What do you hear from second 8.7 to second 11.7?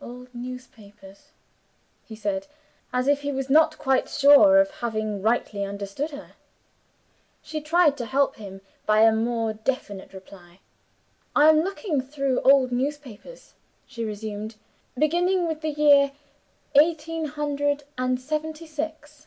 by a more definite reply. "I am